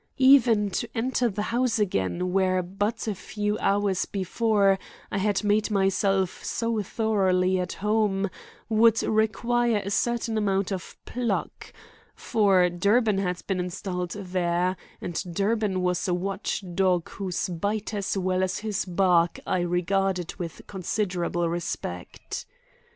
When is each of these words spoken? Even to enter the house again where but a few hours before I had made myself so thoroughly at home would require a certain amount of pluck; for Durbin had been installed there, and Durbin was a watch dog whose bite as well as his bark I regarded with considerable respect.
Even 0.17 0.71
to 0.71 0.89
enter 0.95 1.29
the 1.29 1.43
house 1.53 1.77
again 1.77 2.31
where 2.33 2.63
but 2.63 3.07
a 3.07 3.13
few 3.13 3.55
hours 3.59 4.05
before 4.07 4.79
I 5.11 5.19
had 5.19 5.43
made 5.43 5.69
myself 5.69 6.43
so 6.43 6.81
thoroughly 6.81 7.59
at 7.59 7.73
home 7.73 8.27
would 8.67 9.03
require 9.03 9.79
a 9.85 9.91
certain 9.91 10.39
amount 10.39 10.71
of 10.71 10.97
pluck; 11.05 11.71
for 12.15 12.67
Durbin 12.67 13.19
had 13.19 13.43
been 13.45 13.59
installed 13.59 14.13
there, 14.13 14.75
and 15.01 15.23
Durbin 15.35 15.83
was 15.83 16.07
a 16.07 16.15
watch 16.15 16.63
dog 16.73 17.07
whose 17.09 17.47
bite 17.47 17.93
as 17.93 18.17
well 18.17 18.41
as 18.41 18.57
his 18.65 18.85
bark 18.85 19.39
I 19.45 19.59
regarded 19.59 20.33
with 20.37 20.63
considerable 20.65 21.47
respect. 21.47 22.47